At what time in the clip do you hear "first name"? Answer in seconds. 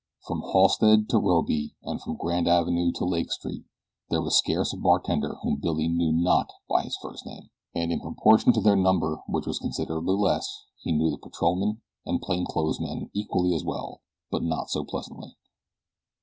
6.99-7.51